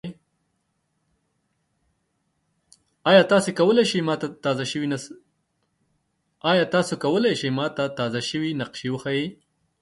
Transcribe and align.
ایا 6.53 6.65
تاسو 6.73 6.97
کولی 7.09 7.35
شئ 7.43 7.51
ما 7.57 7.65
ته 7.77 7.85
تازه 7.97 8.21
شوي 8.31 8.51
نقشې 8.61 8.87
وښایئ؟ 8.91 9.25